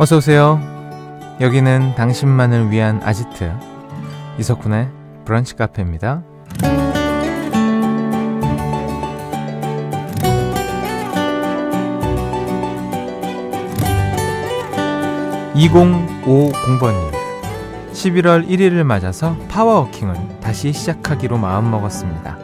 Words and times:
어서 0.00 0.18
오세요. 0.18 0.60
여기는 1.40 1.96
당신만을 1.96 2.70
위한 2.70 3.00
아지트 3.02 3.52
이석훈의 4.38 4.88
브런치 5.24 5.56
카페입니다. 5.56 6.22
2050번님 15.56 17.10
11월 17.92 18.48
1일을 18.48 18.84
맞아서 18.84 19.36
파워워킹을 19.48 20.38
다시 20.40 20.72
시작하기로 20.72 21.38
마음먹었습니다. 21.38 22.38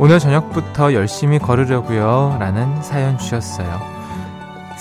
오늘 0.00 0.18
저녁부터 0.18 0.92
열심히 0.92 1.38
걸으려고요 1.38 2.38
라는 2.40 2.82
사연 2.82 3.16
주셨어요. 3.16 3.93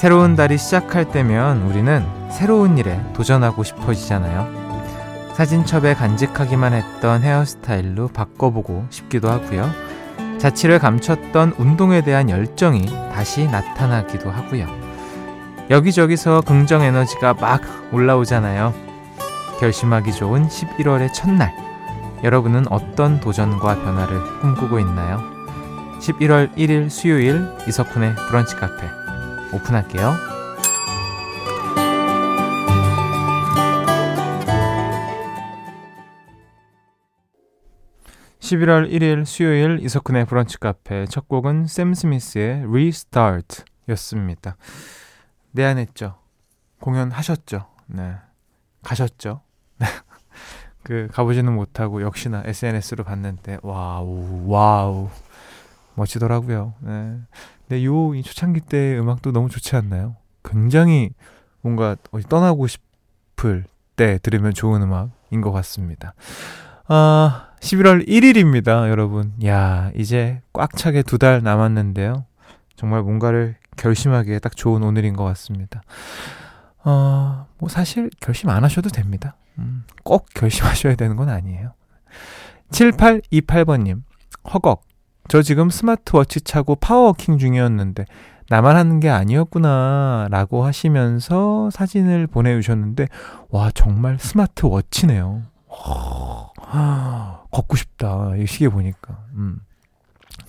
새로운 0.04 0.36
달이 0.36 0.58
시작할 0.58 1.12
때면 1.12 1.62
우리는 1.62 2.06
새로운 2.30 2.78
일에 2.78 3.02
도전하고 3.14 3.64
싶어지잖아요. 3.64 5.32
사진첩에 5.34 5.94
간직하기만 5.94 6.74
했던 6.74 7.24
헤어스타일로 7.24 8.10
바꿔보고 8.10 8.86
싶기도 8.90 9.30
하고요. 9.32 9.72
자취를 10.40 10.80
감췄던 10.80 11.54
운동에 11.58 12.02
대한 12.02 12.30
열정이 12.30 12.86
다시 13.14 13.46
나타나기도 13.46 14.30
하고요. 14.30 14.68
여기저기서 15.70 16.42
긍정 16.42 16.82
에너지가 16.82 17.36
막 17.36 17.62
올라오잖아요. 17.94 18.74
결심하기 19.62 20.12
좋은 20.12 20.50
11월의 20.50 21.14
첫날. 21.14 21.56
여러분은 22.26 22.70
어떤 22.70 23.22
도전과 23.22 23.76
변화를 23.76 24.20
꿈꾸고 24.42 24.80
있나요? 24.80 25.22
11월 26.02 26.54
1일 26.58 26.90
수요일 26.90 27.48
이석훈의 27.70 28.16
브런치 28.28 28.58
카페. 28.58 29.03
오픈할게요. 29.54 30.34
11월 38.54 38.92
1일 38.92 39.26
수요일 39.26 39.80
이석훈의 39.82 40.26
브런치 40.26 40.60
카페 40.60 41.06
첫 41.06 41.28
곡은 41.28 41.66
샘 41.68 41.94
스미스의 41.94 42.66
Restart 42.68 43.64
였습니다. 43.90 44.58
내한했죠. 45.52 46.20
공연하셨죠. 46.82 47.66
네. 47.88 48.16
가셨죠. 48.84 49.42
네. 49.80 49.88
그 50.84 51.08
가보지는 51.12 51.54
못하고 51.54 52.02
역시나 52.02 52.44
SNS로 52.46 53.06
봤는데 53.06 53.60
wow 53.64 54.44
wow 54.46 55.10
멋지더라고요. 55.96 56.74
네. 56.82 57.20
근데 57.68 57.84
요 57.86 58.22
초창기 58.22 58.62
때 58.62 58.98
음악도 58.98 59.32
너무 59.32 59.50
좋지 59.50 59.76
않나요? 59.76 60.16
굉장히 60.44 61.12
뭔가 61.62 61.96
어디 62.12 62.28
떠나고 62.28 62.68
싶을 62.68 63.66
때 63.96 64.20
들으면 64.22 64.54
좋은 64.54 64.82
음악인 64.82 65.42
것 65.42 65.52
같습니다. 65.52 66.14
아, 66.88 67.50
11월 67.62 68.08
1일입니다, 68.08 68.90
여러분. 68.90 69.34
야, 69.46 69.92
이제 69.96 70.42
꽉 70.52 70.76
차게 70.76 71.04
두 71.04 71.18
달 71.18 71.42
남았는데요. 71.42 72.26
정말 72.76 73.02
뭔가를 73.04 73.56
결심하기에 73.78 74.40
딱 74.40 74.56
좋은 74.56 74.84
오늘인 74.84 75.16
것 75.16 75.24
같습니다. 75.24 75.82
어, 76.84 77.48
뭐 77.60 77.70
사실 77.70 78.10
결심 78.20 78.50
안 78.50 78.64
하셔도 78.66 78.90
됩니다. 78.90 79.36
음, 79.60 79.86
꼭 80.04 80.26
결심하셔야 80.34 80.96
되는 80.96 81.16
건 81.16 81.30
아니에요. 81.30 81.74
7828번님, 82.72 84.02
허걱. 84.54 84.84
저 85.28 85.42
지금 85.42 85.70
스마트워치 85.70 86.42
차고 86.42 86.76
power 86.76 87.01
walking 87.01 87.38
중이었는데 87.38 88.06
나만 88.50 88.76
하는 88.76 89.00
게 89.00 89.10
아니었구나 89.10 90.28
라고 90.30 90.66
하시면서 90.66 91.70
사진을 91.72 92.28
보내주셨는데 92.28 93.08
와 93.50 93.72
정말 93.74 94.20
스마트워치네요. 94.20 95.44
걷고 97.52 97.76
싶다 97.76 98.36
이 98.38 98.46
시계 98.46 98.70
보니까. 98.70 99.18
음. 99.34 99.60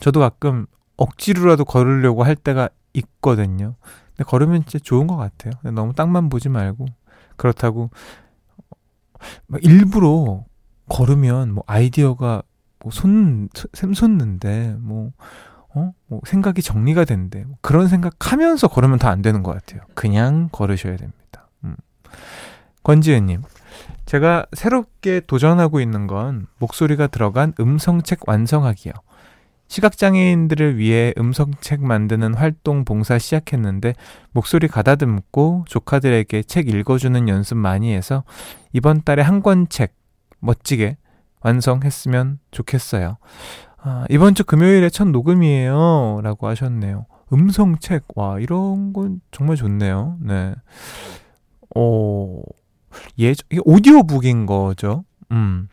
저도 0.01 0.21
가끔 0.21 0.67
억지로라도 0.97 1.65
걸으려고 1.65 2.25
할 2.25 2.35
때가 2.37 2.69
있거든요. 2.95 3.75
근데 4.17 4.25
걸으면 4.29 4.65
진짜 4.65 4.83
좋은 4.83 5.07
것 5.07 5.17
같아요. 5.17 5.53
너무 5.73 5.93
땅만 5.93 6.29
보지 6.29 6.49
말고 6.49 6.87
그렇다고 7.37 7.91
일부러 9.63 10.45
걸으면 10.89 11.53
뭐 11.53 11.65
아이디어가 11.67 12.43
뭐 12.85 12.93
손, 12.93 13.49
샘솟는데, 13.73 14.77
뭐, 14.79 15.11
어? 15.75 15.93
뭐 16.07 16.21
생각이 16.27 16.61
정리가 16.61 17.07
된대. 17.07 17.45
뭐 17.45 17.57
그런 17.63 17.89
생각하면서 17.89 18.69
걸으면 18.69 18.99
더안 18.99 19.23
되는 19.23 19.43
것 19.43 19.53
같아요. 19.55 19.81
그냥 19.95 20.51
걸으셔야 20.53 20.97
됩니다. 20.97 21.49
음. 21.65 21.75
권지은님, 22.83 23.43
제가 24.05 24.45
새롭게 24.53 25.21
도전하고 25.27 25.81
있는 25.81 26.07
건 26.07 26.47
목소리가 26.59 27.07
들어간 27.07 27.55
음성책 27.59 28.29
완성하기요. 28.29 28.93
시각장애인들을 29.69 30.77
위해 30.77 31.15
음성책 31.19 31.83
만드는 31.83 32.35
활동 32.35 32.85
봉사 32.85 33.19
시작했는데 33.19 33.95
목소리 34.33 34.69
가다듬고 34.69 35.65
조카들에게 35.67 36.43
책 36.43 36.69
읽어주는 36.69 37.29
연습 37.29 37.57
많이 37.57 37.95
해서 37.95 38.25
이번 38.75 39.03
달에 39.03 39.23
한 39.23 39.41
권 39.41 39.67
책 39.71 39.95
멋지게 40.41 40.99
완성했으면 41.45 42.41
좋겠어요. 42.51 43.19
아, 43.77 44.07
이번 44.09 44.35
주 44.35 44.45
금요일에 44.45 44.89
첫 44.89 45.07
녹음이에요. 45.09 46.21
라고 46.23 46.49
하셨네요. 46.49 47.07
음성책. 47.33 48.05
와, 48.17 48.41
이런 48.41 48.93
건 48.93 49.21
정말 49.31 49.57
좋네요. 49.57 50.17
네. 50.21 50.55
어, 51.77 52.41
예, 53.21 53.31
이게 53.31 53.61
오디오북인 53.65 54.47
거죠. 54.47 55.05
음. 55.31 55.69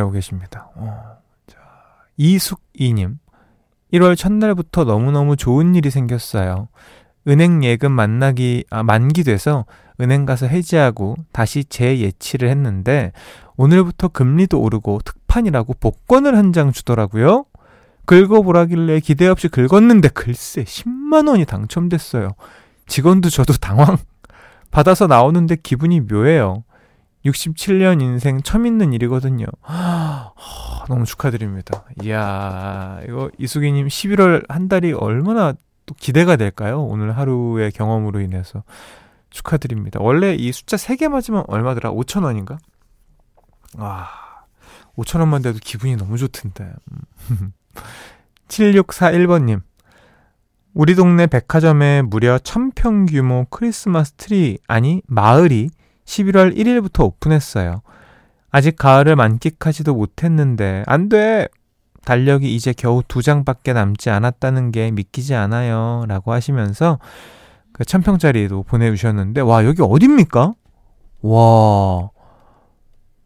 하고 0.00 0.12
계십니다. 0.12 0.70
어, 0.76 1.18
자, 1.46 1.58
이숙이님. 2.16 3.18
1월 3.92 4.16
첫날부터 4.16 4.84
너무너무 4.84 5.36
좋은 5.36 5.74
일이 5.74 5.90
생겼어요. 5.90 6.68
은행 7.28 7.62
예금 7.64 7.92
만나기, 7.92 8.64
아, 8.70 8.82
만기돼서 8.82 9.66
은행 10.00 10.24
가서 10.24 10.46
해지하고 10.46 11.16
다시 11.32 11.64
재예치를 11.64 12.48
했는데 12.48 13.12
오늘부터 13.56 14.08
금리도 14.08 14.58
오르고 14.60 15.00
특판이라고 15.04 15.74
복권을 15.80 16.36
한 16.36 16.52
장 16.52 16.72
주더라고요. 16.72 17.44
긁어보라길래 18.06 19.00
기대 19.00 19.28
없이 19.28 19.48
긁었는데 19.48 20.08
글쎄 20.08 20.64
10만 20.64 21.28
원이 21.28 21.44
당첨됐어요. 21.44 22.30
직원도 22.86 23.28
저도 23.30 23.52
당황. 23.54 23.98
받아서 24.70 25.06
나오는데 25.06 25.56
기분이 25.62 26.00
묘해요. 26.00 26.64
67년 27.26 28.00
인생 28.00 28.40
처음 28.42 28.66
있는 28.66 28.92
일이거든요. 28.92 29.44
하, 29.60 30.32
너무 30.88 31.04
축하드립니다. 31.04 31.84
이야, 32.02 32.98
이거 33.06 33.30
이수기님 33.38 33.88
11월 33.88 34.44
한 34.48 34.68
달이 34.68 34.92
얼마나 34.94 35.52
또 35.90 35.94
기대가 35.98 36.36
될까요? 36.36 36.84
오늘 36.84 37.16
하루의 37.18 37.72
경험으로 37.72 38.20
인해서. 38.20 38.62
축하드립니다. 39.30 39.98
원래 40.00 40.34
이 40.34 40.52
숫자 40.52 40.76
3개 40.76 41.08
맞으면 41.08 41.44
얼마더라? 41.48 41.90
5천 41.90 42.22
원인가? 42.22 42.58
와, 43.76 44.08
5천 44.96 45.18
원만 45.18 45.42
돼도 45.42 45.58
기분이 45.60 45.96
너무 45.96 46.16
좋던데. 46.16 46.72
7641번님. 48.46 49.62
우리 50.74 50.94
동네 50.94 51.26
백화점에 51.26 52.02
무려 52.02 52.38
1000평 52.38 53.10
규모 53.10 53.46
크리스마스 53.50 54.12
트리, 54.12 54.58
아니, 54.68 55.02
마을이 55.08 55.70
11월 56.04 56.56
1일부터 56.56 57.04
오픈했어요. 57.04 57.82
아직 58.52 58.76
가을을 58.76 59.16
만끽하지도 59.16 59.94
못했는데, 59.94 60.84
안 60.86 61.08
돼! 61.08 61.48
달력이 62.04 62.54
이제 62.54 62.72
겨우 62.76 63.02
두 63.06 63.22
장밖에 63.22 63.72
남지 63.72 64.10
않았다는 64.10 64.72
게 64.72 64.90
믿기지 64.90 65.34
않아요. 65.34 66.04
라고 66.08 66.32
하시면서 66.32 66.98
그 67.72 67.84
천평짜리도 67.84 68.64
보내주셨는데, 68.64 69.40
와, 69.42 69.64
여기 69.64 69.82
어딥니까? 69.82 70.54
와, 71.22 72.10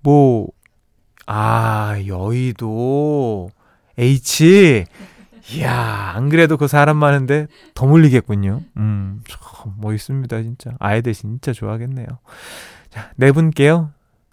뭐, 0.02 0.48
아, 1.26 1.96
여의도, 2.06 3.50
H, 3.98 4.84
이야, 5.52 6.12
안 6.14 6.28
그래도 6.28 6.56
그 6.56 6.68
사람 6.68 6.96
많은데 6.96 7.46
더 7.74 7.86
몰리겠군요. 7.86 8.62
음, 8.78 9.22
참 9.28 9.74
멋있습니다, 9.78 10.42
진짜. 10.42 10.72
아이들 10.78 11.12
진짜 11.12 11.52
좋아하겠네요. 11.52 12.06
자, 12.90 13.10
네 13.16 13.30
분께요, 13.30 13.90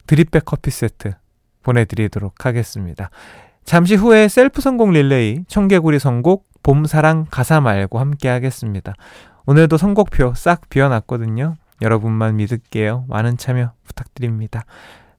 drip 0.07 0.29
bag 0.29 0.45
커피 0.45 0.71
세트 0.71 1.13
보내드리도록 1.63 2.45
하겠습니다. 2.45 3.09
잠시 3.65 3.95
후에 3.95 4.27
셀프 4.27 4.61
성공 4.61 4.91
릴레이, 4.91 5.45
청개구리 5.47 5.99
선곡, 5.99 6.47
봄사랑 6.63 7.27
가사 7.31 7.61
말고 7.61 7.99
함께 7.99 8.27
하겠습니다. 8.29 8.93
오늘도 9.45 9.77
선곡표 9.77 10.33
싹 10.35 10.69
비워놨거든요. 10.69 11.55
여러분만 11.81 12.35
믿을게요. 12.35 13.05
많은 13.07 13.37
참여 13.37 13.73
부탁드립니다. 13.83 14.65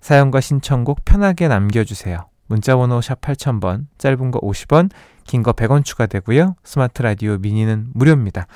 사연과 0.01 0.41
신청곡 0.41 1.05
편하게 1.05 1.49
남겨주세요. 1.49 2.29
문자번호 2.47 3.01
샵 3.01 3.21
8000번, 3.21 3.87
짧은 3.99 4.31
거 4.31 4.41
50원, 4.41 4.91
긴 5.25 5.43
거 5.43 5.53
100원 5.53 5.85
추가되고요. 5.85 6.57
스마트 6.63 7.03
라디오 7.03 7.39
미니는 7.39 7.89
무료입니다. 7.95 8.47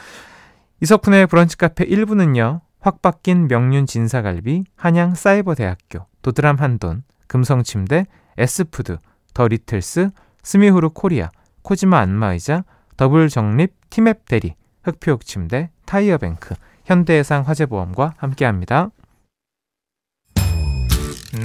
이석훈의 0.82 1.26
브런치 1.26 1.56
카페 1.56 1.86
1부는요. 1.86 2.60
확 2.80 3.02
바뀐 3.02 3.48
명륜 3.48 3.86
진사갈비, 3.86 4.64
한양 4.76 5.14
사이버대학교, 5.14 6.06
도드람 6.22 6.56
한돈, 6.56 7.02
금성침대, 7.26 8.06
에스푸드, 8.36 8.98
더 9.36 9.46
리틀스, 9.46 10.08
스미후르 10.42 10.88
코리아, 10.94 11.28
코지마 11.60 11.98
안마의자, 11.98 12.64
더블 12.96 13.28
정립, 13.28 13.74
티맵 13.90 14.24
대리, 14.24 14.54
흑표육 14.82 15.26
침대, 15.26 15.68
타이어뱅크, 15.84 16.54
현대해상 16.86 17.42
화재보험과 17.42 18.14
함께합니다. 18.16 18.88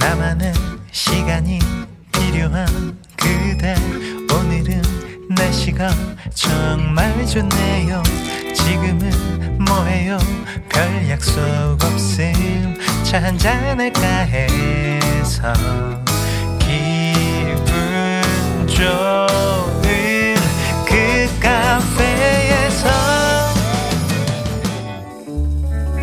나만의 0.00 0.54
시간이 0.90 1.58
필요한 2.10 2.66
그대. 3.14 3.74
오늘은 4.34 4.80
날씨가 5.36 5.90
정말 6.32 7.26
좋네요. 7.26 8.02
지금은 8.54 9.58
뭐해요? 9.66 10.16
별 10.70 11.10
약속 11.10 11.42
없음. 11.84 12.74
차 13.04 13.22
한잔할까 13.22 14.00
해서 14.00 15.52
좋은 18.82 20.34
그 20.84 21.28
카페에서. 21.40 22.88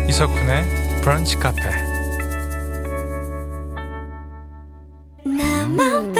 이석훈의 0.08 0.64
브런치 1.02 1.36
카페. 1.36 1.60
나만 5.26 6.19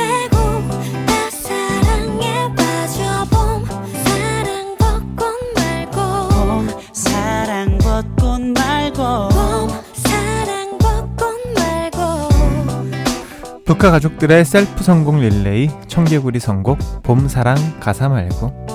북카 13.81 13.93
가족들의 13.93 14.45
셀프 14.45 14.85
성공 14.85 15.21
릴레이 15.21 15.71
청개구리 15.89 16.39
선곡 16.39 17.03
봄사랑 17.03 17.57
가사 17.81 18.11
말고 18.11 18.67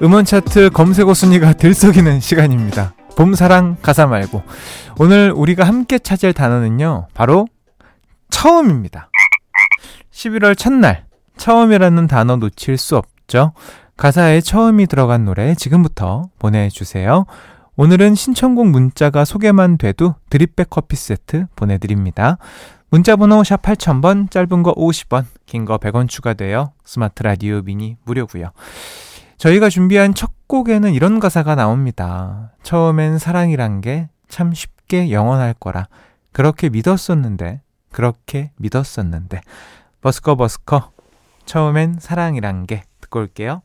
음원 0.00 0.24
차트 0.24 0.70
검색어 0.70 1.12
순위가 1.12 1.54
들썩이는 1.54 2.20
시간입니다. 2.20 2.94
봄사랑 3.16 3.78
가사 3.82 4.06
말고 4.06 4.44
오늘 5.00 5.32
우리가 5.34 5.64
함께 5.64 5.98
찾을 5.98 6.32
단어는요. 6.32 7.08
바로 7.14 7.48
처음입니다. 8.30 9.10
11월 10.12 10.56
첫날 10.56 11.04
처음이라는 11.36 12.06
단어 12.06 12.36
놓칠 12.36 12.78
수 12.78 12.96
없죠. 12.96 13.54
가사에 13.96 14.40
처음이 14.40 14.86
들어간 14.86 15.24
노래 15.24 15.56
지금부터 15.56 16.28
보내주세요. 16.38 17.26
오늘은 17.76 18.14
신청곡 18.14 18.68
문자가 18.68 19.24
소개만 19.24 19.76
돼도 19.76 20.14
드립백 20.30 20.70
커피 20.70 20.96
세트 20.96 21.46
보내드립니다. 21.56 22.38
문자번호 22.88 23.44
샵 23.44 23.60
8000번, 23.62 24.30
짧은 24.30 24.62
거 24.62 24.72
50원, 24.74 25.26
긴 25.44 25.64
거 25.66 25.76
100원 25.76 26.08
추가되어 26.08 26.72
스마트 26.84 27.22
라디오 27.22 27.60
미니 27.62 27.96
무료고요. 28.04 28.52
저희가 29.36 29.68
준비한 29.68 30.14
첫 30.14 30.30
곡에는 30.46 30.94
이런 30.94 31.20
가사가 31.20 31.54
나옵니다. 31.54 32.52
처음엔 32.62 33.18
사랑이란 33.18 33.80
게 33.80 34.08
참 34.28 34.52
쉽게 34.52 35.12
영원할 35.12 35.54
거라. 35.54 35.86
그렇게 36.32 36.68
믿었었는데, 36.68 37.60
그렇게 37.92 38.50
믿었었는데. 38.56 39.40
버스커 40.00 40.36
버스커. 40.36 40.90
처음엔 41.44 41.96
사랑이란 42.00 42.66
게 42.66 42.82
듣고 43.00 43.20
올게요. 43.20 43.62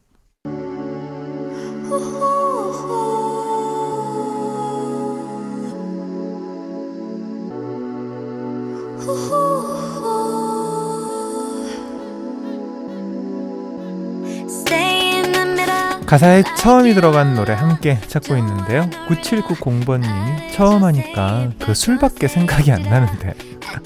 가사에 16.11 16.43
처음이 16.57 16.93
들어간 16.93 17.35
노래 17.35 17.53
함께 17.53 17.97
찾고 18.05 18.35
있는데요. 18.35 18.81
9790번님이 19.07 20.51
처음 20.51 20.83
하니까 20.83 21.47
그 21.57 21.73
술밖에 21.73 22.27
생각이 22.27 22.69
안 22.69 22.81
나는데. 22.81 23.33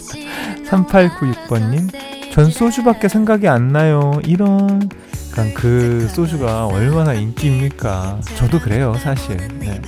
3896번님, 0.65 2.31
전 2.31 2.49
소주밖에 2.49 3.09
생각이 3.09 3.47
안 3.47 3.67
나요. 3.67 4.19
이런. 4.25 4.89
그러니까 5.33 5.61
그 5.61 6.07
소주가 6.07 6.65
얼마나 6.65 7.13
인기입니까? 7.13 8.21
저도 8.37 8.59
그래요, 8.59 8.95
사실. 8.95 9.37
네. 9.59 9.79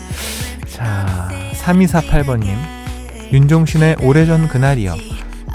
자, 0.67 1.29
3248번님, 1.53 2.55
윤종신의 3.31 3.95
오래전 4.03 4.47
그날이여. 4.47 4.95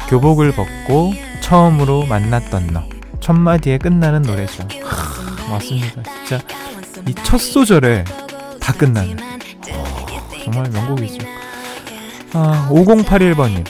교복을 0.08 0.50
벗고 0.50 1.14
처음으로 1.42 2.06
만났던 2.06 2.66
너. 2.72 2.82
첫 3.20 3.34
마디에 3.34 3.78
끝나는 3.78 4.22
노래죠. 4.22 4.66
하, 4.82 5.48
맞습니다. 5.52 6.02
진짜 6.26 6.44
이 7.08 7.14
첫 7.24 7.38
소절에 7.38 8.04
다 8.60 8.72
끝나는 8.72 9.16
어, 9.70 10.28
정말 10.44 10.70
명곡이죠. 10.70 11.26
아, 12.34 12.68
5081번님 12.70 13.64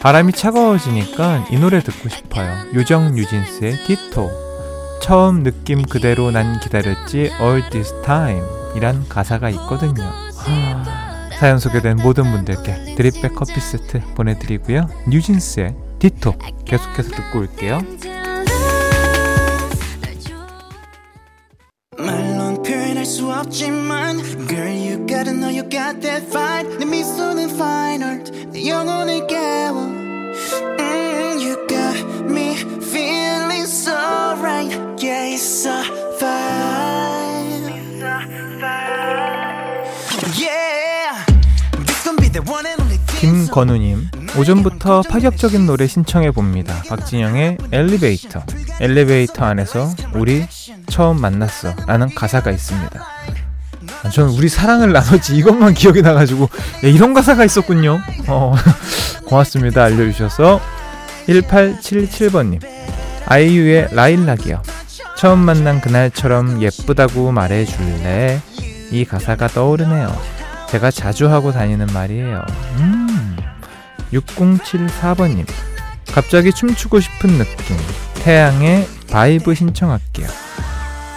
바람이 0.00 0.32
차가워지니까 0.32 1.46
이 1.50 1.56
노래 1.58 1.80
듣고 1.80 2.08
싶어요. 2.08 2.52
요정 2.74 3.14
뉴진스의 3.14 3.84
디토 3.86 4.30
처음 5.02 5.42
느낌 5.42 5.82
그대로 5.82 6.30
난 6.30 6.58
기다렸지 6.60 7.30
all 7.40 7.68
this 7.70 7.92
time 8.02 8.42
이란 8.76 9.06
가사가 9.08 9.50
있거든요. 9.50 10.02
하, 10.36 11.30
사연 11.38 11.58
소개된 11.58 11.96
모든 11.96 12.24
분들께 12.30 12.94
드립백 12.96 13.34
커피 13.34 13.60
세트 13.60 14.00
보내드리고요. 14.14 14.88
뉴진스의 15.08 15.74
디토 15.98 16.34
계속해서 16.64 17.10
듣고 17.10 17.40
올게요. 17.40 17.80
없지만 23.40 24.18
Girl 24.48 24.68
you 24.68 25.06
gotta 25.06 25.32
know 25.32 25.48
you 25.48 25.62
got 25.68 26.00
that 26.02 26.26
fight 26.28 26.68
내 26.78 26.84
미소는 26.84 27.50
fine 27.50 28.04
art 28.04 28.30
내 28.52 28.68
영혼을 28.68 29.26
깨워 29.26 29.86
mm, 29.86 31.40
You 31.40 31.56
got 31.66 31.96
me 32.28 32.54
feeling 32.82 33.64
so 33.64 33.92
right 34.42 34.70
Yeah 34.98 35.32
it's 35.32 35.66
a 35.66 35.82
vibe 36.20 37.70
Yeah 40.36 41.24
This 41.86 42.04
gon' 42.04 42.16
be 42.16 42.28
the 42.28 42.42
one 42.42 42.66
and 42.66 42.82
only 42.82 42.98
김건우님 43.20 44.10
오전부터 44.38 45.02
파격적인 45.02 45.66
노래 45.66 45.86
신청해 45.88 46.30
봅니다. 46.30 46.82
박진영의 46.88 47.58
엘리베이터. 47.72 48.42
엘리베이터 48.80 49.44
안에서 49.44 49.90
우리 50.14 50.46
처음 50.88 51.20
만났어 51.20 51.74
라는 51.86 52.08
가사가 52.14 52.50
있습니다. 52.52 53.19
아, 54.02 54.08
저는 54.08 54.30
우리 54.32 54.48
사랑을 54.48 54.92
나눴지 54.92 55.36
이것만 55.36 55.74
기억이 55.74 56.02
나가지고 56.02 56.44
야, 56.44 56.88
이런 56.88 57.12
가사가 57.14 57.44
있었군요. 57.44 58.00
어, 58.28 58.54
고맙습니다 59.26 59.84
알려주셔서 59.84 60.60
1877번님 61.28 62.60
아이유의 63.26 63.88
라일락이요. 63.92 64.62
처음 65.16 65.40
만난 65.40 65.80
그날처럼 65.80 66.62
예쁘다고 66.62 67.30
말해줄래? 67.30 68.40
이 68.90 69.04
가사가 69.04 69.48
떠오르네요. 69.48 70.18
제가 70.70 70.90
자주 70.90 71.30
하고 71.30 71.52
다니는 71.52 71.86
말이에요. 71.92 72.42
음. 72.78 73.36
6074번님. 74.12 75.46
갑자기 76.12 76.52
춤추고 76.52 77.00
싶은 77.00 77.38
느낌. 77.38 77.76
태양의 78.14 78.88
VIBE 79.10 79.54
신청할게요. 79.54 80.26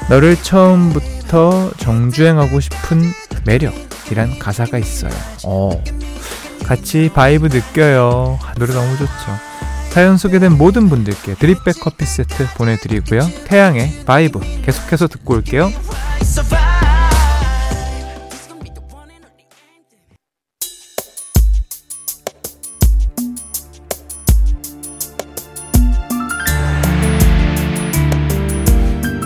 너를 0.10 0.36
처음부터 0.36 1.23
정주행하고 1.78 2.60
싶은 2.60 3.02
매력이란 3.46 4.38
가사가 4.38 4.78
있어요. 4.78 5.12
어. 5.44 5.84
같이 6.64 7.10
vibe 7.14 7.48
느껴요. 7.48 8.38
아, 8.42 8.54
노래 8.54 8.74
너무 8.74 8.96
좋죠. 8.98 9.12
사연 9.90 10.18
소개된 10.18 10.58
모든 10.58 10.90
분들께 10.90 11.36
drip 11.36 11.61
bag 11.61 11.80
커피 11.80 12.06
세트 12.06 12.48
보내드리고요. 12.56 13.22
태양의 13.46 14.04
VIBE 14.06 14.40
계속해서 14.64 15.08
듣고 15.08 15.34
올게요. 15.34 15.72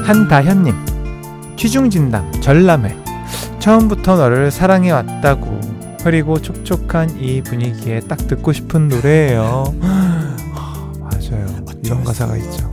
한다현님 0.05 0.96
취중진담 1.57 2.41
전람회 2.41 2.95
처음부터 3.59 4.15
너를 4.15 4.51
사랑해 4.51 4.91
왔다고 4.91 5.59
흐리고 6.01 6.41
촉촉한 6.41 7.19
이 7.19 7.41
분위기에 7.41 7.99
딱 8.01 8.15
듣고 8.27 8.53
싶은 8.53 8.87
노래예요 8.87 9.65
맞아요 9.81 11.47
이런 11.83 12.03
가사가 12.03 12.37
있죠 12.37 12.71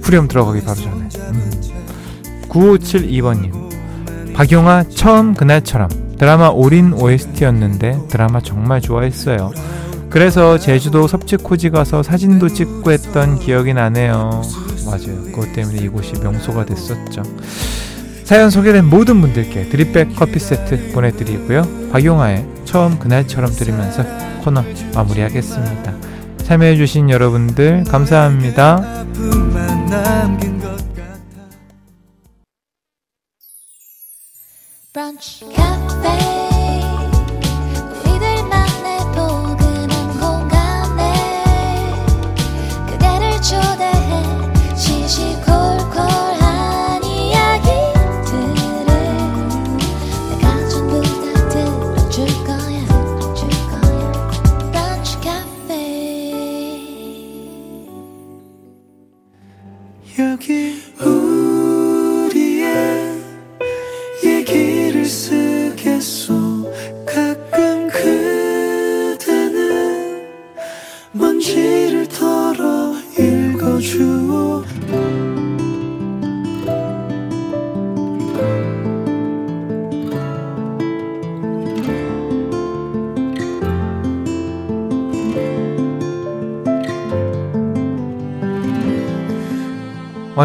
후렴 0.00 0.26
들어가기 0.26 0.62
바로 0.62 0.76
전에 0.76 1.08
음. 1.32 1.50
9572번님. 2.48 4.32
박용아 4.34 4.84
처음 4.94 5.34
그날처럼 5.34 5.88
드라마 6.18 6.48
올인 6.48 6.92
OST였는데 6.92 8.06
드라마 8.08 8.40
정말 8.40 8.80
좋아했어요. 8.80 9.52
그래서 10.10 10.58
제주도 10.58 11.06
섭지코지 11.06 11.70
가서 11.70 12.02
사진도 12.02 12.48
찍고 12.48 12.90
했던 12.90 13.38
기억이 13.38 13.74
나네요. 13.74 14.42
맞아요. 14.90 15.22
그것 15.24 15.52
때문에 15.52 15.78
이곳이 15.78 16.12
명소가 16.20 16.64
됐었죠. 16.66 17.22
사연 18.24 18.50
소개된 18.50 18.84
모든 18.84 19.20
분들께 19.20 19.68
드립백 19.70 20.14
커피 20.14 20.38
세트 20.38 20.92
보내드리고요. 20.92 21.90
박용아의 21.92 22.46
처음 22.64 22.98
그날처럼 22.98 23.50
들으면서 23.50 24.04
코너 24.42 24.62
마무리하겠습니다. 24.94 25.94
참여해주신 26.44 27.10
여러분들 27.10 27.84
감사합니다. 27.84 29.06
브런치 34.92 35.44
카페 35.54 36.27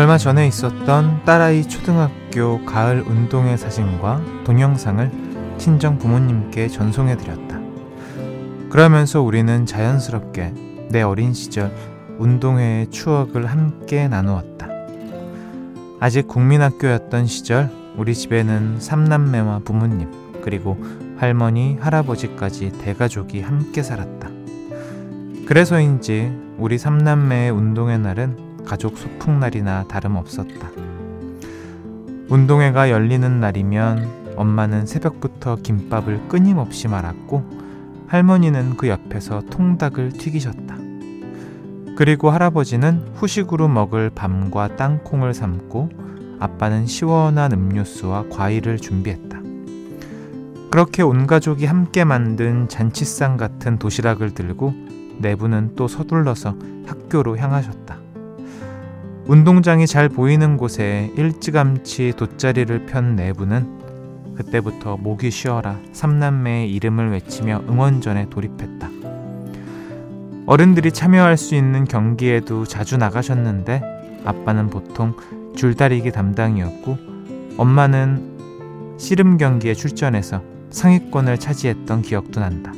얼마 0.03 0.17
전에 0.17 0.47
있었던 0.47 1.23
딸아이 1.23 1.63
초등학교 1.63 2.65
가을 2.65 2.99
운동회 3.07 3.55
사진과 3.55 4.43
동영상을 4.43 5.09
친정 5.57 5.97
부모님께 5.97 6.67
전송해드렸다. 6.67 7.61
그러면서 8.69 9.21
우리는 9.21 9.65
자연스럽게 9.65 10.53
내 10.89 11.03
어린 11.03 11.33
시절 11.33 11.73
운동회의 12.17 12.89
추억을 12.89 13.45
함께 13.45 14.09
나누었다. 14.09 14.67
아직 16.01 16.27
국민학교였던 16.27 17.25
시절 17.25 17.69
우리 17.95 18.13
집에는 18.13 18.81
삼남매와 18.81 19.61
부모님 19.63 20.11
그리고 20.43 20.77
할머니, 21.15 21.77
할아버지까지 21.79 22.73
대가족이 22.73 23.39
함께 23.39 23.81
살았다. 23.81 24.29
그래서인지 25.47 26.42
우리 26.57 26.77
삼남매의 26.77 27.51
운동회 27.51 27.97
날은 27.97 28.63
가족 28.65 28.97
소풍날이나 28.97 29.85
다름없었다. 29.87 30.71
운동회가 32.29 32.89
열리는 32.89 33.39
날이면 33.39 34.35
엄마는 34.37 34.85
새벽부터 34.85 35.57
김밥을 35.57 36.27
끊임없이 36.27 36.87
말았고 36.87 37.43
할머니는 38.07 38.77
그 38.77 38.87
옆에서 38.87 39.41
통닭을 39.49 40.13
튀기셨다. 40.13 40.77
그리고 41.95 42.29
할아버지는 42.29 43.03
후식으로 43.15 43.67
먹을 43.67 44.09
밤과 44.09 44.75
땅콩을 44.75 45.33
삶고 45.33 45.89
아빠는 46.39 46.85
시원한 46.85 47.51
음료수와 47.51 48.29
과일을 48.29 48.77
준비했다. 48.77 49.41
그렇게 50.71 51.03
온 51.03 51.27
가족이 51.27 51.65
함께 51.65 52.03
만든 52.03 52.67
잔치상 52.67 53.37
같은 53.37 53.77
도시락을 53.77 54.33
들고 54.33 54.73
내부는 55.23 55.71
또 55.75 55.87
서둘러서 55.87 56.55
학교로 56.85 57.37
향하셨다. 57.37 57.97
운동장이 59.25 59.87
잘 59.87 60.09
보이는 60.09 60.57
곳에 60.57 61.11
일찌감치 61.17 62.13
돗자리를 62.17 62.85
편 62.85 63.15
내부는 63.15 64.35
그때부터 64.35 64.97
목이 64.97 65.31
쉬어라 65.31 65.79
삼남매의 65.93 66.71
이름을 66.73 67.11
외치며 67.11 67.63
응원전에 67.69 68.29
돌입했다. 68.29 68.89
어른들이 70.45 70.91
참여할 70.91 71.37
수 71.37 71.55
있는 71.55 71.85
경기에도 71.85 72.65
자주 72.65 72.97
나가셨는데 72.97 74.21
아빠는 74.25 74.69
보통 74.69 75.15
줄다리기 75.55 76.11
담당이었고 76.11 76.97
엄마는 77.57 78.97
씨름 78.97 79.37
경기에 79.37 79.73
출전해서 79.73 80.41
상위권을 80.69 81.37
차지했던 81.37 82.01
기억도 82.01 82.41
난다. 82.41 82.73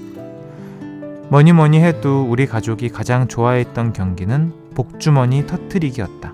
뭐니 1.30 1.54
뭐니 1.54 1.82
해도 1.82 2.24
우리 2.30 2.46
가족이 2.46 2.90
가장 2.90 3.28
좋아했던 3.28 3.94
경기는 3.94 4.54
복주머니 4.76 5.48
터트리기였다. 5.48 6.34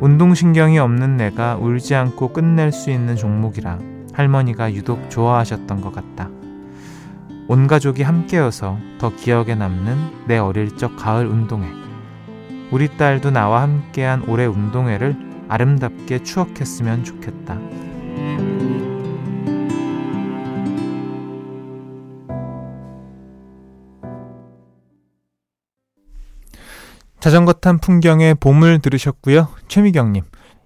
운동신경이 0.00 0.78
없는 0.78 1.16
내가 1.16 1.56
울지 1.56 1.94
않고 1.94 2.34
끝낼 2.34 2.72
수 2.72 2.90
있는 2.90 3.16
종목이라 3.16 3.78
할머니가 4.12 4.74
유독 4.74 5.08
좋아하셨던 5.08 5.80
것 5.80 5.94
같다. 5.94 6.28
온 7.48 7.66
가족이 7.66 8.02
함께여서 8.02 8.78
더 8.98 9.14
기억에 9.16 9.54
남는 9.54 10.26
내 10.26 10.36
어릴 10.36 10.76
적 10.76 10.96
가을 10.96 11.26
운동회. 11.26 11.66
우리 12.70 12.96
딸도 12.98 13.30
나와 13.30 13.62
함께한 13.62 14.24
올해 14.28 14.44
운동회를 14.44 15.16
아름답게 15.48 16.22
추억했으면 16.22 17.02
좋겠다. 17.02 17.58
자전거 27.20 27.52
탄 27.52 27.78
풍경의 27.78 28.36
봄을 28.36 28.80
들으셨고요. 28.80 29.48
최미경님. 29.68 30.22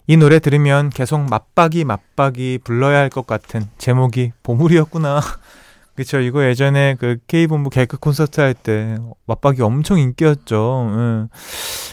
이 0.07 0.17
노래 0.17 0.39
들으면 0.39 0.91
계속 0.91 1.19
맞박이 1.29 1.85
맞박이 1.85 2.61
불러야 2.63 2.99
할 2.99 3.09
것 3.11 3.27
같은 3.27 3.63
제목이 3.79 4.33
보물이었구나. 4.43 5.21
그쵸. 5.97 6.21
이거 6.21 6.45
예전에 6.45 6.97
그 6.99 7.19
K본부 7.27 7.71
개그 7.71 7.99
콘서트 7.99 8.41
할 8.41 8.55
때 8.55 8.97
맞박이 9.27 9.63
엄청 9.63 9.99
인기였죠. 9.99 10.89
응. 10.93 11.29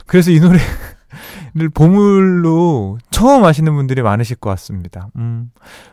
그래서 0.07 0.31
이 0.31 0.39
노래를 0.39 1.69
보물로 1.73 2.97
처음 3.11 3.45
아시는 3.45 3.73
분들이 3.75 4.01
많으실 4.01 4.35
것 4.37 4.49
같습니다. 4.51 5.07
음. 5.17 5.51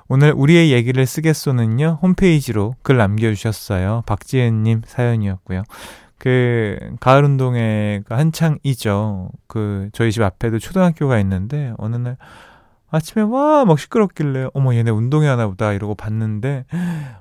오늘 0.08 0.32
우리의 0.34 0.72
얘기를 0.72 1.04
쓰겠소는요. 1.06 1.98
홈페이지로 2.02 2.75
글 2.82 2.96
남겨주셨어요. 2.96 4.02
박지혜님 4.06 4.82
사연이었고요. 4.87 5.62
그 6.18 6.78
가을 7.00 7.25
운동회가 7.25 8.18
한창이죠. 8.18 9.30
그 9.46 9.88
저희 9.92 10.12
집 10.12 10.22
앞에도 10.22 10.58
초등학교가 10.58 11.18
있는데 11.20 11.72
어느 11.78 11.96
날 11.96 12.16
아침에 12.90 13.22
와 13.22 13.64
막 13.64 13.78
시끄럽길래 13.78 14.48
어머 14.54 14.75
얘네 14.75 14.90
운동회 14.90 15.28
하나 15.28 15.46
보다 15.46 15.72
이러고 15.72 15.94
봤는데 15.94 16.64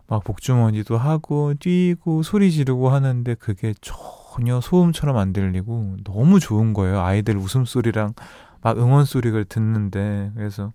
막 0.07 0.23
복주머니도 0.23 0.97
하고 0.97 1.53
뛰고 1.59 2.23
소리 2.23 2.51
지르고 2.51 2.89
하는데 2.89 3.33
그게 3.35 3.73
전혀 3.81 4.61
소음처럼 4.61 5.17
안 5.17 5.33
들리고 5.33 5.97
너무 6.03 6.39
좋은 6.39 6.73
거예요. 6.73 7.01
아이들 7.01 7.37
웃음소리랑 7.37 8.13
막 8.61 8.77
응원 8.77 9.05
소리를 9.05 9.43
듣는데 9.45 10.31
그래서 10.35 10.73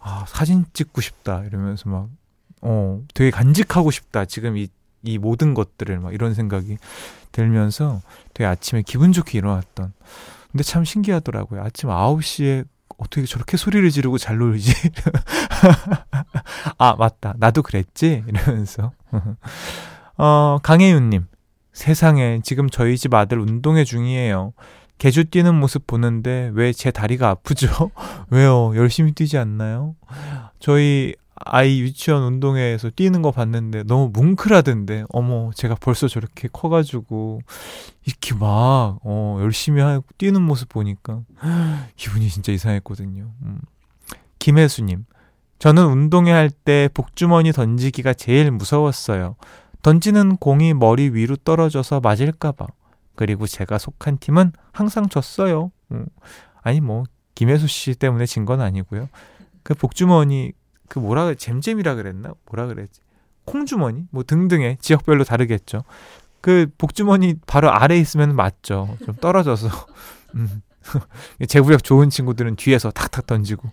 아 0.00 0.24
사진 0.26 0.64
찍고 0.72 1.00
싶다 1.00 1.44
이러면서 1.44 1.88
막 1.88 2.08
어, 2.62 3.00
되게 3.14 3.30
간직하고 3.30 3.90
싶다. 3.90 4.24
지금 4.24 4.56
이, 4.56 4.68
이 5.02 5.18
모든 5.18 5.54
것들을 5.54 5.98
막 6.00 6.12
이런 6.14 6.34
생각이 6.34 6.76
들면서 7.32 8.00
되게 8.34 8.46
아침에 8.46 8.82
기분 8.82 9.12
좋게 9.12 9.38
일어났던. 9.38 9.92
근데 10.50 10.64
참 10.64 10.84
신기하더라고요. 10.84 11.62
아침 11.62 11.88
9시에 11.88 12.66
어떻게 12.98 13.24
저렇게 13.24 13.56
소리를 13.56 13.88
지르고 13.90 14.18
잘 14.18 14.36
놀지? 14.38 14.72
아, 16.78 16.94
맞다. 16.96 17.34
나도 17.38 17.62
그랬지? 17.62 18.24
이러면서. 18.26 18.92
어, 20.18 20.58
강혜윤님. 20.62 21.26
세상에, 21.72 22.40
지금 22.44 22.68
저희 22.68 22.98
집 22.98 23.14
아들 23.14 23.38
운동회 23.40 23.84
중이에요. 23.84 24.52
개주 24.98 25.24
뛰는 25.24 25.54
모습 25.54 25.86
보는데 25.86 26.50
왜 26.54 26.72
제 26.72 26.90
다리가 26.90 27.30
아프죠? 27.30 27.90
왜요? 28.30 28.72
열심히 28.76 29.12
뛰지 29.12 29.38
않나요? 29.38 29.96
저희 30.60 31.14
아이 31.44 31.80
유치원 31.80 32.22
운동회에서 32.24 32.90
뛰는 32.90 33.22
거 33.22 33.30
봤는데 33.30 33.84
너무 33.84 34.10
뭉클하던데 34.12 35.04
어머 35.10 35.50
제가 35.54 35.74
벌써 35.80 36.08
저렇게 36.08 36.48
커가지고 36.52 37.40
이렇게 38.04 38.34
막 38.34 38.98
어, 39.02 39.38
열심히 39.40 39.80
하고 39.80 40.04
뛰는 40.18 40.40
모습 40.42 40.68
보니까 40.68 41.20
기분이 41.96 42.28
진짜 42.28 42.52
이상했거든요. 42.52 43.30
음. 43.42 43.60
김혜수님, 44.38 45.04
저는 45.60 45.86
운동회 45.86 46.32
할 46.32 46.50
때 46.50 46.88
복주머니 46.92 47.52
던지기가 47.52 48.12
제일 48.14 48.50
무서웠어요. 48.50 49.36
던지는 49.82 50.36
공이 50.36 50.74
머리 50.74 51.10
위로 51.10 51.36
떨어져서 51.36 52.00
맞을까봐. 52.00 52.66
그리고 53.14 53.46
제가 53.46 53.78
속한 53.78 54.18
팀은 54.18 54.52
항상 54.72 55.08
졌어요. 55.08 55.70
음, 55.92 56.06
아니, 56.62 56.80
뭐, 56.80 57.04
김혜수 57.36 57.68
씨 57.68 57.94
때문에 57.94 58.26
진 58.26 58.44
건 58.44 58.60
아니고요. 58.60 59.08
그 59.62 59.74
복주머니, 59.74 60.52
그 60.92 60.98
뭐라, 60.98 61.24
그래, 61.24 61.34
잼잼이라 61.36 61.94
그랬나? 61.94 62.34
뭐라 62.50 62.66
그랬지? 62.66 63.00
콩주머니? 63.46 64.04
뭐 64.10 64.22
등등의 64.24 64.76
지역별로 64.82 65.24
다르겠죠. 65.24 65.84
그 66.42 66.66
복주머니 66.76 67.36
바로 67.46 67.72
아래에 67.72 67.98
있으면 67.98 68.36
맞죠. 68.36 68.94
좀 69.06 69.14
떨어져서. 69.14 69.68
음. 70.36 70.60
제구력 71.48 71.82
좋은 71.82 72.10
친구들은 72.10 72.56
뒤에서 72.56 72.90
탁탁 72.90 73.26
던지고. 73.26 73.70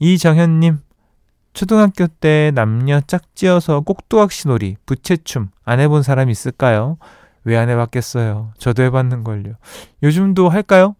이정현님, 0.00 0.80
초등학교 1.52 2.08
때 2.08 2.50
남녀 2.52 3.00
짝지어서 3.00 3.82
꼭두각시 3.82 4.48
놀이, 4.48 4.76
부채춤 4.86 5.50
안 5.64 5.78
해본 5.78 6.02
사람 6.02 6.30
있을까요? 6.30 6.98
왜 7.44 7.56
안 7.56 7.68
해봤겠어요? 7.68 8.54
저도 8.58 8.82
해봤는걸요. 8.82 9.52
요즘도 10.02 10.48
할까요? 10.48 10.96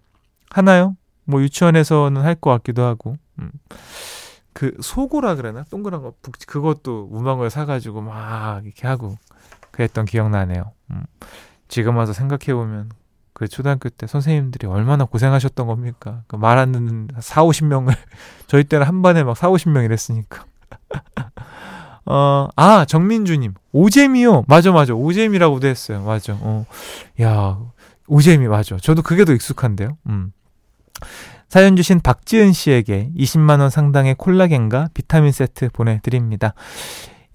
하나요? 0.51 0.97
뭐 1.25 1.43
유치원에서는 1.43 2.23
할 2.23 2.37
것 2.37 2.51
같기도 2.51 2.85
하고. 2.85 3.17
음. 3.41 3.51
그 4.55 4.75
소고라 4.81 5.35
그러나 5.35 5.65
동그란 5.71 6.01
거 6.01 6.15
북- 6.23 6.37
그것도 6.47 7.09
무망을 7.11 7.51
사가지고 7.51 8.01
막 8.01 8.65
이렇게 8.65 8.87
하고 8.87 9.19
그랬던 9.73 10.07
기억나네요. 10.07 10.73
음. 10.93 11.03
지금 11.69 11.97
와서 11.97 12.13
생각해 12.15 12.55
보면 12.55 12.91
그 13.33 13.49
초등학교 13.49 13.89
때 13.89 14.07
선생님들이 14.07 14.67
얼마나 14.69 15.05
고생하셨던 15.05 15.67
겁니까? 15.67 16.23
그 16.29 16.37
말 16.37 16.57
안 16.59 16.71
듣는 16.73 17.09
4, 17.19 17.43
50명을 17.43 17.95
저희 18.47 18.63
때는 18.65 18.87
한 18.87 19.03
반에 19.03 19.25
막 19.25 19.37
4, 19.37 19.51
50명 19.51 19.85
이랬으니까. 19.85 20.45
어, 22.07 22.49
아, 22.55 22.85
정민주님. 22.85 23.55
오재미요. 23.73 24.45
맞아, 24.47 24.71
맞아. 24.73 24.93
오재미라고도 24.95 25.67
했어요. 25.67 26.05
맞아. 26.05 26.37
어. 26.39 26.67
야, 27.23 27.59
오재미, 28.07 28.47
맞아. 28.47 28.77
저도 28.77 29.03
그게 29.03 29.25
더 29.25 29.33
익숙한데요. 29.33 29.97
음. 30.09 30.33
사연 31.55 31.77
주신 31.77 32.01
박지은 32.01 32.53
씨에게 32.53 33.11
20만원 33.17 33.71
상당의 33.71 34.17
콜라겐과 34.17 34.89
비타민 34.93 35.31
세트 35.31 35.69
보내드립니다. 35.73 36.53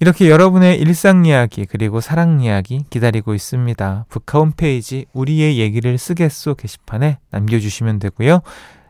이렇게 0.01 0.29
여러분의 0.29 0.77
일상 0.77 1.25
이야기, 1.25 1.65
그리고 1.65 2.01
사랑 2.01 2.41
이야기 2.41 2.83
기다리고 2.89 3.33
있습니다. 3.33 4.07
북카 4.09 4.39
홈페이지 4.39 5.05
우리의 5.13 5.57
얘기를 5.57 5.97
쓰겠소 5.97 6.55
게시판에 6.55 7.19
남겨주시면 7.31 7.99
되고요. 7.99 8.41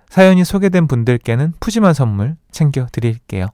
사연이 0.09 0.43
소개된 0.43 0.87
분들께는 0.87 1.53
푸짐한 1.59 1.93
선물 1.93 2.35
챙겨드릴게요. 2.49 3.49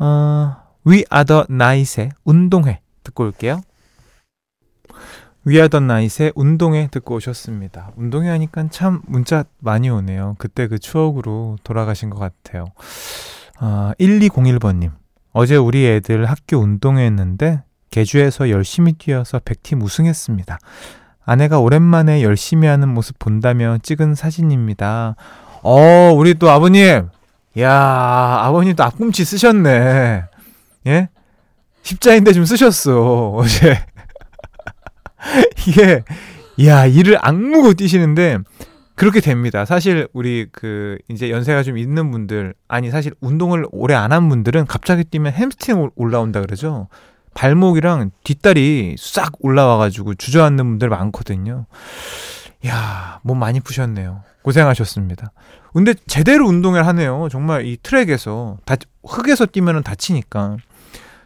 어, 0.00 0.56
We 0.84 1.04
Are 1.14 1.24
The 1.24 1.44
Night의 1.48 2.10
운동회 2.24 2.80
듣고 3.04 3.22
올게요. 3.22 3.60
The 5.44 5.68
Night의 5.76 6.32
운동회 6.34 6.88
듣고 6.90 7.16
오셨습니다. 7.16 7.92
운동회 7.96 8.30
하니까 8.30 8.66
참 8.70 9.02
문자 9.06 9.44
많이 9.58 9.90
오네요. 9.90 10.36
그때 10.38 10.68
그 10.68 10.78
추억으로 10.78 11.58
돌아가신 11.62 12.08
것 12.08 12.18
같아요. 12.18 12.66
아, 13.58 13.92
1201번님. 14.00 14.90
어제 15.32 15.56
우리 15.56 15.86
애들 15.86 16.24
학교 16.26 16.58
운동회 16.58 17.04
했는데 17.04 17.62
개주에서 17.90 18.48
열심히 18.50 18.94
뛰어서 18.94 19.38
100팀 19.38 19.82
우승했습니다. 19.82 20.58
아내가 21.26 21.58
오랜만에 21.58 22.22
열심히 22.22 22.66
하는 22.66 22.88
모습 22.88 23.18
본다며 23.18 23.78
찍은 23.82 24.14
사진입니다. 24.14 25.16
어, 25.62 26.12
우리 26.16 26.34
또 26.34 26.50
아버님. 26.50 27.08
야, 27.58 27.72
아버님 28.42 28.74
또 28.76 28.82
앞꿈치 28.82 29.24
쓰셨네. 29.24 30.24
예? 30.86 31.08
십자인대 31.82 32.32
좀 32.32 32.44
쓰셨어. 32.44 33.30
어제. 33.32 33.84
이게 35.68 36.04
야, 36.66 36.86
이를 36.86 37.18
악무고 37.20 37.74
뛰시는데 37.74 38.38
그렇게 38.94 39.20
됩니다. 39.20 39.64
사실 39.64 40.06
우리 40.12 40.46
그 40.52 40.98
이제 41.08 41.30
연세가 41.30 41.62
좀 41.64 41.76
있는 41.78 42.10
분들 42.12 42.54
아니 42.68 42.90
사실 42.90 43.12
운동을 43.20 43.66
오래 43.72 43.94
안 43.94 44.12
한 44.12 44.28
분들은 44.28 44.66
갑자기 44.66 45.02
뛰면 45.04 45.32
햄스트링 45.32 45.80
올- 45.80 45.90
올라온다 45.96 46.40
그러죠. 46.40 46.88
발목이랑 47.34 48.12
뒷다리 48.22 48.94
싹 48.96 49.32
올라와 49.40 49.76
가지고 49.78 50.14
주저앉는 50.14 50.64
분들 50.64 50.88
많거든요. 50.88 51.66
야, 52.66 53.18
몸 53.24 53.38
많이 53.40 53.58
푸셨네요. 53.58 54.22
고생하셨습니다. 54.42 55.32
근데 55.72 55.94
제대로 56.06 56.46
운동을 56.46 56.86
하네요. 56.86 57.26
정말 57.32 57.66
이 57.66 57.76
트랙에서 57.82 58.58
다 58.64 58.76
흙에서 59.04 59.46
뛰면은 59.46 59.82
다치니까 59.82 60.58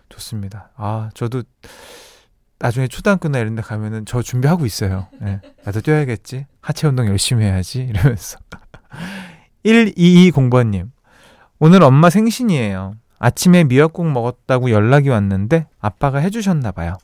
좋습니다. 0.09 0.71
아, 0.77 1.11
저도 1.13 1.43
나중에 2.59 2.88
초등학교나 2.88 3.38
이런 3.38 3.55
데 3.55 3.62
가면은 3.62 4.05
저 4.05 4.23
준비하고 4.23 4.66
있어요. 4.66 5.07
예, 5.23 5.40
나도 5.64 5.81
뛰어야겠지. 5.81 6.47
하체 6.61 6.87
운동 6.87 7.07
열심히 7.07 7.44
해야지. 7.44 7.83
이러면서. 7.83 8.38
1220번님. 9.64 10.90
오늘 11.61 11.83
엄마 11.83 12.11
생신이에요. 12.11 12.94
아침에 13.18 13.64
미역국 13.64 14.07
먹었다고 14.11 14.71
연락이 14.71 15.09
왔는데 15.09 15.66
아빠가 15.81 16.18
해주셨나봐요. 16.18 16.97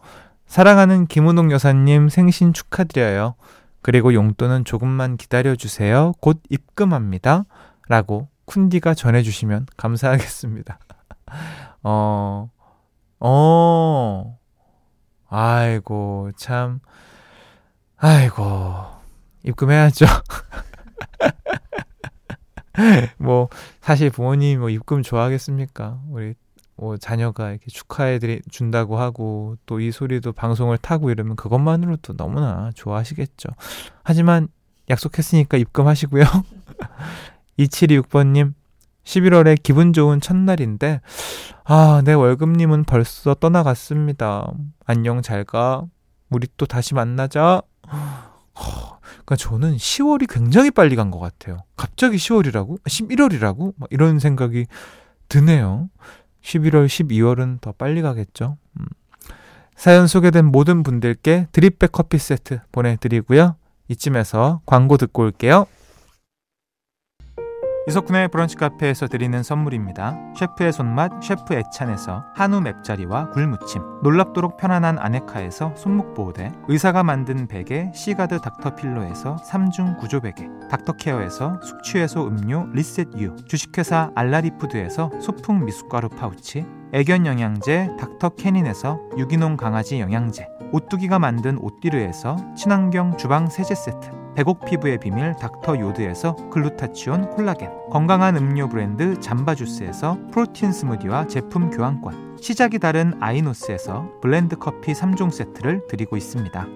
사랑하는 0.46 1.06
김은옥 1.06 1.50
여사님 1.50 2.08
생신 2.08 2.52
축하드려요. 2.52 3.34
그리고 3.82 4.14
용돈은 4.14 4.64
조금만 4.64 5.16
기다려주세요. 5.16 6.14
곧 6.20 6.40
입금합니다. 6.48 7.44
라고 7.88 8.28
쿤디가 8.46 8.96
전해주시면 8.96 9.66
감사하겠습니다. 9.76 10.78
어, 11.82 12.50
어, 13.20 14.38
아이고, 15.36 16.30
참, 16.36 16.78
아이고, 17.96 18.44
입금해야죠. 19.42 20.06
뭐, 23.18 23.48
사실 23.80 24.10
부모님이 24.10 24.58
뭐 24.58 24.70
입금 24.70 25.02
좋아하겠습니까? 25.02 26.00
우리, 26.08 26.34
뭐, 26.76 26.96
자녀가 26.98 27.50
이렇게 27.50 27.66
축하해 27.68 28.20
준다고 28.48 28.96
하고, 28.96 29.56
또 29.66 29.80
이 29.80 29.90
소리도 29.90 30.34
방송을 30.34 30.78
타고 30.78 31.10
이러면 31.10 31.34
그것만으로도 31.34 32.16
너무나 32.16 32.70
좋아하시겠죠. 32.76 33.48
하지만 34.04 34.46
약속했으니까 34.88 35.56
입금하시고요. 35.56 36.22
2726번님, 37.58 38.54
11월에 39.04 39.62
기분 39.62 39.92
좋은 39.92 40.20
첫날인데, 40.20 41.00
아, 41.64 42.02
내 42.04 42.12
월급님은 42.12 42.84
벌써 42.84 43.34
떠나갔습니다. 43.34 44.52
안녕, 44.86 45.22
잘 45.22 45.44
가. 45.44 45.84
우리 46.30 46.46
또 46.56 46.66
다시 46.66 46.94
만나자. 46.94 47.62
허, 47.90 48.98
그러니까 49.02 49.36
저는 49.36 49.76
10월이 49.76 50.26
굉장히 50.28 50.70
빨리 50.70 50.96
간 50.96 51.10
것 51.10 51.18
같아요. 51.18 51.58
갑자기 51.76 52.16
10월이라고? 52.16 52.82
11월이라고? 52.84 53.74
막 53.76 53.88
이런 53.90 54.18
생각이 54.18 54.66
드네요. 55.28 55.88
11월, 56.42 56.86
12월은 56.86 57.60
더 57.60 57.72
빨리 57.72 58.02
가겠죠. 58.02 58.58
음. 58.78 58.86
사연 59.76 60.06
소개된 60.06 60.44
모든 60.46 60.82
분들께 60.82 61.48
drip 61.52 61.75
bag 61.75 61.92
커피 61.92 62.18
세트 62.18 62.60
보내드리고요. 62.72 63.56
이쯤에서 63.88 64.60
광고 64.66 64.96
듣고 64.96 65.22
올게요. 65.22 65.66
이석훈의 67.86 68.28
브런치 68.28 68.56
카페에서 68.56 69.08
드리는 69.08 69.42
선물입니다. 69.42 70.16
셰프의 70.38 70.72
손맛 70.72 71.22
셰프 71.22 71.52
애찬에서 71.52 72.24
한우 72.34 72.62
맵자리와 72.62 73.28
굴무침 73.30 73.82
놀랍도록 74.02 74.56
편안한 74.56 74.98
아네카에서 74.98 75.74
손목보호대 75.76 76.52
의사가 76.68 77.02
만든 77.02 77.46
베개 77.46 77.92
시가드 77.94 78.40
닥터필로에서 78.40 79.36
3중 79.36 79.98
구조베개 79.98 80.48
닥터케어에서 80.70 81.60
숙취해소 81.62 82.26
음료 82.26 82.66
리셋유 82.72 83.36
주식회사 83.46 84.12
알라리푸드에서 84.14 85.10
소풍 85.20 85.66
미숫가루 85.66 86.08
파우치 86.08 86.64
애견 86.94 87.26
영양제 87.26 87.96
닥터캐닌에서 87.98 88.98
유기농 89.18 89.58
강아지 89.58 90.00
영양제 90.00 90.53
오뚜기가 90.74 91.20
만든 91.20 91.56
오띠르에서 91.58 92.36
친환경 92.56 93.16
주방 93.16 93.48
세제 93.48 93.76
세트 93.76 94.10
백옥 94.34 94.64
피부의 94.64 94.98
비밀 94.98 95.32
닥터 95.36 95.78
요드에서 95.78 96.34
글루타치온 96.50 97.30
콜라겐 97.30 97.70
건강한 97.92 98.36
음료 98.36 98.68
브랜드 98.68 99.20
잠바주스에서 99.20 100.18
protein 100.32 100.72
스무디와 100.72 101.28
제품 101.28 101.70
교환권 101.70 102.38
시작이 102.40 102.80
다른 102.80 103.14
아이노스에서 103.22 104.18
blend 104.20 104.56
커피 104.56 104.94
3종 104.94 105.30
세트를 105.30 105.86
드리고 105.86 106.16
있습니다. 106.16 106.66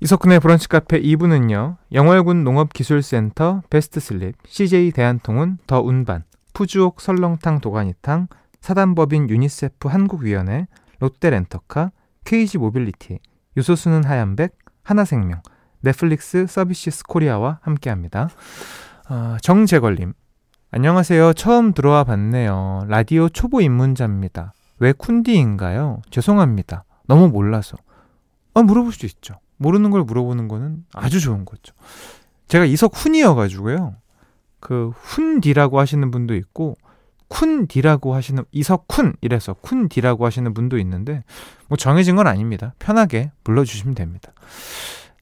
이석훈의 0.00 0.40
브런치 0.40 0.68
카페 0.68 1.00
2부는요. 1.00 1.78
영월군 1.90 2.44
농업기술센터 2.44 3.62
베스트슬립 3.70 4.36
CJ 4.46 4.90
대한통운 4.90 5.56
더 5.66 5.80
운반 5.80 6.24
푸주옥 6.52 7.00
설렁탕 7.00 7.62
도가니탕 7.62 8.28
사단법인 8.60 9.30
유니세프 9.30 9.88
한국위원회 9.88 10.66
롯데렌터카 11.04 11.92
KG 12.24 12.58
모빌리티 12.58 13.18
요소수는 13.56 14.04
하얀백 14.04 14.56
하나생명 14.82 15.42
넷플릭스 15.80 16.46
서비스 16.46 17.02
코리아와 17.06 17.58
함께합니다. 17.62 18.30
어, 19.10 19.36
정재걸님 19.42 20.14
안녕하세요. 20.70 21.34
처음 21.34 21.72
들어와 21.74 22.04
봤네요. 22.04 22.86
라디오 22.88 23.28
초보 23.28 23.60
입문자입니다. 23.60 24.54
왜 24.80 24.92
쿤디인가요? 24.92 26.00
죄송합니다. 26.10 26.84
너무 27.06 27.28
몰라서. 27.28 27.76
아, 28.54 28.62
물어볼 28.62 28.92
수 28.92 29.06
있죠. 29.06 29.34
모르는 29.58 29.90
걸 29.90 30.02
물어보는 30.02 30.48
거는 30.48 30.84
아주 30.94 31.20
좋은 31.20 31.44
거죠. 31.44 31.74
제가 32.48 32.64
이석 32.64 32.96
훈이어가지고요. 32.96 33.94
그 34.58 34.90
훈디라고 34.96 35.78
하시는 35.78 36.10
분도 36.10 36.34
있고 36.34 36.76
쿤디라고 37.34 38.12
하시는 38.12 38.44
이석훈 38.52 39.14
이래서 39.20 39.54
쿤디라고 39.54 40.22
하시는 40.22 40.54
분도 40.54 40.78
있는데 40.78 41.24
뭐 41.66 41.76
정해진 41.76 42.14
건 42.14 42.28
아닙니다. 42.28 42.74
편하게 42.78 43.32
불러주시면 43.42 43.96
됩니다. 43.96 44.32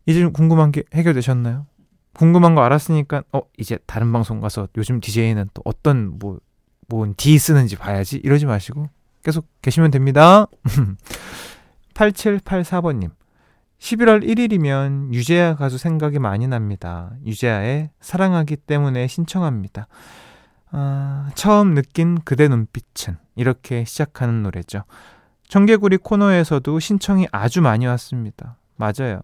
이제 0.04 0.20
좀 0.20 0.32
궁금한 0.32 0.72
게 0.72 0.82
해결되셨나요? 0.92 1.66
궁금한 2.12 2.54
거 2.54 2.62
알았으니까 2.62 3.22
어 3.32 3.40
이제 3.56 3.78
다른 3.86 4.12
방송 4.12 4.40
가서 4.40 4.68
요즘 4.76 5.00
DJ는 5.00 5.48
또 5.54 5.62
어떤 5.64 6.18
뭐뭔 6.18 7.14
D 7.16 7.38
쓰는지 7.38 7.76
봐야지 7.76 8.18
이러지 8.18 8.44
마시고 8.44 8.90
계속 9.24 9.46
계시면 9.62 9.90
됩니다. 9.90 10.46
8784번님 11.94 13.10
11월 13.78 14.22
1일이면 14.22 15.14
유재하 15.14 15.56
가수 15.56 15.78
생각이 15.78 16.18
많이 16.18 16.46
납니다. 16.46 17.14
유재하의 17.24 17.90
사랑하기 18.00 18.56
때문에 18.56 19.06
신청합니다. 19.06 19.88
아, 20.72 21.30
처음 21.34 21.74
느낀 21.74 22.18
그대 22.24 22.48
눈빛은 22.48 23.16
이렇게 23.36 23.84
시작하는 23.84 24.42
노래죠. 24.42 24.84
청개구리 25.48 25.98
코너에서도 25.98 26.80
신청이 26.80 27.28
아주 27.30 27.60
많이 27.60 27.86
왔습니다. 27.86 28.56
맞아요. 28.76 29.20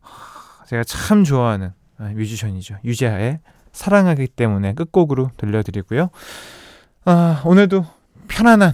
하, 0.00 0.64
제가 0.66 0.84
참 0.84 1.24
좋아하는 1.24 1.72
아, 1.98 2.10
뮤지션이죠. 2.10 2.76
유재하의 2.84 3.40
사랑하기 3.72 4.28
때문에 4.28 4.74
끝곡으로 4.74 5.30
들려드리고요. 5.38 6.10
아, 7.06 7.42
오늘도 7.46 7.86
편안한 8.28 8.72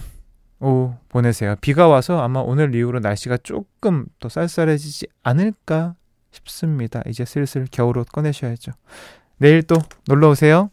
오후 0.59 0.95
보내세요. 1.09 1.55
비가 1.61 1.89
와서 1.89 2.21
아마 2.21 2.41
오늘 2.41 2.75
이후로 2.75 3.01
날씨가 3.01 3.39
조금 3.39 4.07
더 4.19 4.29
쌀쌀해지지 4.29 5.07
않을까 5.23 5.95
싶습니다. 6.33 7.03
이제 7.07 7.25
슬슬 7.25 7.67
겨울옷 7.71 8.11
꺼내셔야죠. 8.11 8.73
내일 9.39 9.63
또 9.63 9.77
놀러 10.07 10.31
오세요. 10.31 10.71